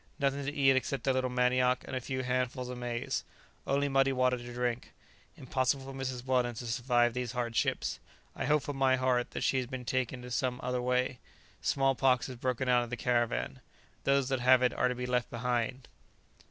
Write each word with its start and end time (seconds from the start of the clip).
Nothing 0.17 0.45
to 0.47 0.51
eat 0.51 0.75
except 0.75 1.05
a 1.05 1.13
little 1.13 1.29
manioc 1.29 1.83
and 1.85 1.95
a 1.95 2.01
few 2.01 2.23
handfuls 2.23 2.69
of 2.69 2.77
maize. 2.79 3.23
Only 3.67 3.87
muddy 3.87 4.11
water 4.11 4.35
to 4.35 4.51
drink. 4.51 4.93
Impossible 5.37 5.85
for 5.85 5.93
Mrs. 5.93 6.25
Weldon 6.25 6.55
to 6.55 6.65
survive 6.65 7.13
these 7.13 7.33
hardships; 7.33 7.99
I 8.35 8.45
hope 8.45 8.63
from 8.63 8.77
my 8.77 8.95
heart 8.95 9.29
that 9.29 9.43
she 9.43 9.57
has 9.57 9.67
been 9.67 9.85
taken 9.85 10.27
some 10.31 10.59
other 10.63 10.81
way. 10.81 11.19
Small 11.61 11.93
pox 11.93 12.25
has 12.25 12.37
broken 12.37 12.67
out 12.67 12.83
in 12.83 12.89
the 12.89 12.97
caravan; 12.97 13.61
those 14.03 14.27
that 14.29 14.39
have 14.39 14.63
it 14.63 14.73
are 14.73 14.87
to 14.87 14.95
be 14.95 15.05
left 15.05 15.29
behind. 15.29 15.87